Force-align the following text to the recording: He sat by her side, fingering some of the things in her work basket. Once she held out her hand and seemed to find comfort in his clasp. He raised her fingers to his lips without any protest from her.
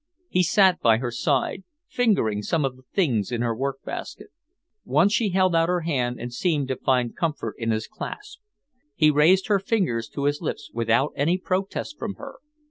He 0.29 0.41
sat 0.41 0.81
by 0.81 0.97
her 0.97 1.11
side, 1.11 1.63
fingering 1.87 2.41
some 2.41 2.65
of 2.65 2.75
the 2.75 2.81
things 2.91 3.31
in 3.31 3.43
her 3.43 3.55
work 3.55 3.83
basket. 3.83 4.29
Once 4.83 5.13
she 5.13 5.29
held 5.29 5.53
out 5.55 5.69
her 5.69 5.81
hand 5.81 6.19
and 6.19 6.33
seemed 6.33 6.69
to 6.69 6.75
find 6.75 7.15
comfort 7.15 7.53
in 7.59 7.69
his 7.69 7.85
clasp. 7.85 8.39
He 8.95 9.11
raised 9.11 9.45
her 9.45 9.59
fingers 9.59 10.09
to 10.15 10.23
his 10.23 10.41
lips 10.41 10.71
without 10.73 11.13
any 11.15 11.37
protest 11.37 11.99
from 11.99 12.15
her. 12.15 12.37